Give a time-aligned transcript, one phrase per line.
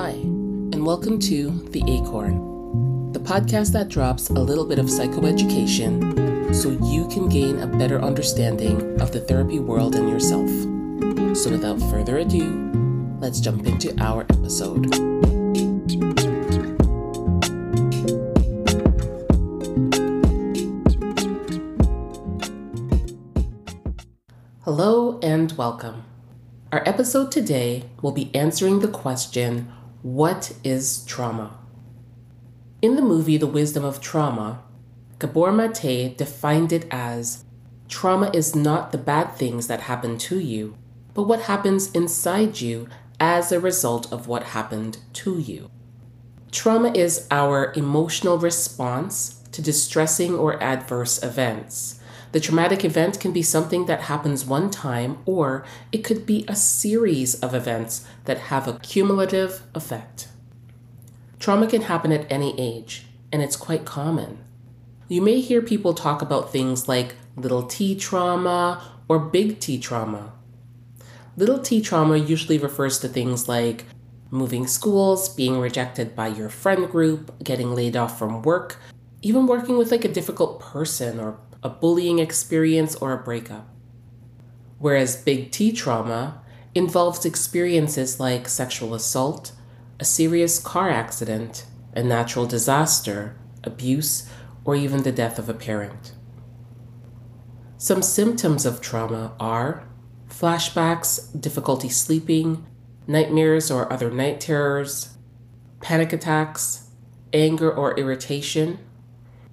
[0.00, 6.54] Hi, and welcome to The Acorn, the podcast that drops a little bit of psychoeducation
[6.54, 10.48] so you can gain a better understanding of the therapy world and yourself.
[11.36, 12.70] So, without further ado,
[13.18, 14.86] let's jump into our episode.
[24.62, 26.04] Hello and welcome.
[26.70, 31.58] Our episode today will be answering the question What is trauma?
[32.80, 34.62] In the movie The Wisdom of Trauma,
[35.18, 37.44] Gabor Mate defined it as
[37.88, 40.76] trauma is not the bad things that happen to you,
[41.14, 42.86] but what happens inside you
[43.18, 45.68] as a result of what happened to you.
[46.52, 51.98] Trauma is our emotional response to distressing or adverse events.
[52.32, 56.54] The traumatic event can be something that happens one time, or it could be a
[56.54, 60.28] series of events that have a cumulative effect.
[61.38, 64.44] Trauma can happen at any age, and it's quite common.
[65.08, 70.32] You may hear people talk about things like little t trauma or big T trauma.
[71.36, 73.86] Little t trauma usually refers to things like
[74.30, 78.76] moving schools, being rejected by your friend group, getting laid off from work,
[79.22, 83.68] even working with like a difficult person or a bullying experience, or a breakup.
[84.78, 86.42] Whereas big T trauma
[86.74, 89.52] involves experiences like sexual assault,
[89.98, 94.28] a serious car accident, a natural disaster, abuse,
[94.64, 96.12] or even the death of a parent.
[97.76, 99.84] Some symptoms of trauma are
[100.28, 102.66] flashbacks, difficulty sleeping,
[103.06, 105.16] nightmares or other night terrors,
[105.80, 106.90] panic attacks,
[107.32, 108.78] anger or irritation,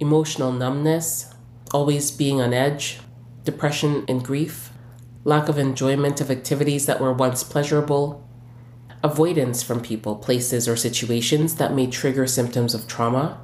[0.00, 1.32] emotional numbness,
[1.76, 3.00] always being on edge,
[3.44, 4.70] depression and grief,
[5.24, 8.26] lack of enjoyment of activities that were once pleasurable,
[9.04, 13.38] avoidance from people, places, or situations that may trigger symptoms of trauma,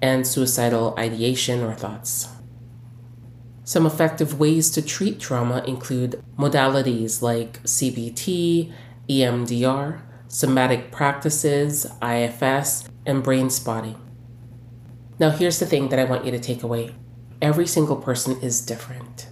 [0.00, 2.28] and suicidal ideation or thoughts.
[3.64, 8.72] Some effective ways to treat trauma include modalities like CBT,
[9.10, 14.00] EMDR, somatic practices, IFS, and brain spotting.
[15.18, 16.94] Now, here's the thing that I want you to take away
[17.44, 19.28] every single person is different.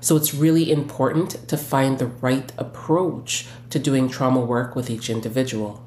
[0.00, 5.08] So it's really important to find the right approach to doing trauma work with each
[5.08, 5.82] individual.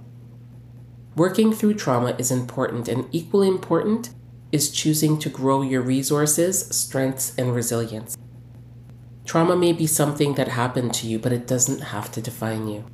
[1.16, 4.09] Working through trauma is important, and equally important
[4.51, 8.17] is choosing to grow your resources, strengths, and resilience.
[9.23, 12.85] Trauma may be something that happened to you, but it doesn't have to define you.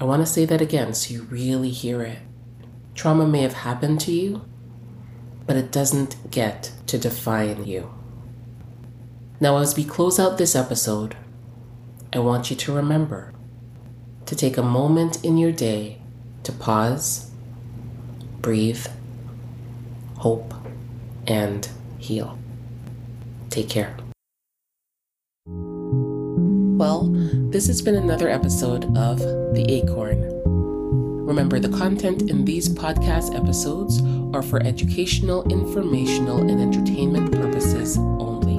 [0.00, 2.18] I want to say that again so you really hear it.
[2.94, 4.44] Trauma may have happened to you,
[5.46, 7.90] but it doesn't get to define you.
[9.40, 11.16] Now, as we close out this episode,
[12.12, 13.32] I want you to remember
[14.26, 16.02] to take a moment in your day
[16.42, 17.30] to pause,
[18.42, 18.86] breathe,
[20.18, 20.52] hope,
[21.26, 21.66] and
[21.96, 22.38] heal.
[23.48, 23.96] Take care.
[25.46, 27.08] Well,
[27.50, 30.20] this has been another episode of The Acorn.
[31.24, 34.02] Remember, the content in these podcast episodes
[34.34, 38.56] are for educational, informational, and entertainment purposes only.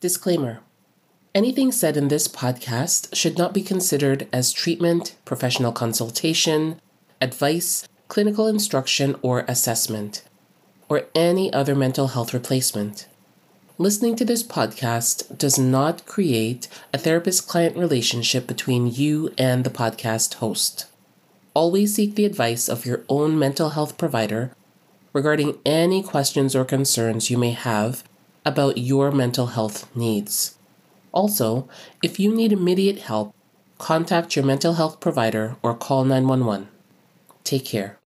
[0.00, 0.60] Disclaimer
[1.32, 6.80] Anything said in this podcast should not be considered as treatment, professional consultation,
[7.20, 10.24] advice, clinical instruction or assessment,
[10.88, 13.06] or any other mental health replacement.
[13.80, 19.70] Listening to this podcast does not create a therapist client relationship between you and the
[19.70, 20.84] podcast host.
[21.54, 24.54] Always seek the advice of your own mental health provider
[25.14, 28.04] regarding any questions or concerns you may have
[28.44, 30.58] about your mental health needs.
[31.12, 31.66] Also,
[32.02, 33.34] if you need immediate help,
[33.78, 36.68] contact your mental health provider or call 911.
[37.44, 37.96] Take care.